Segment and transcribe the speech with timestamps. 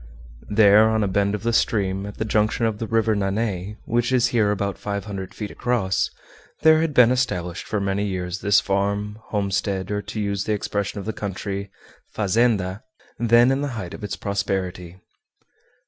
[0.49, 4.11] There, on a bend of the stream, at the junction of the River Nanay, which
[4.11, 6.09] is here about five hundred feet across,
[6.63, 10.99] there had been established for many years this farm, homestead, or, to use the expression
[10.99, 11.69] of the country,
[12.15, 12.81] "fazenda,"
[13.19, 14.97] then in the height of its prosperity.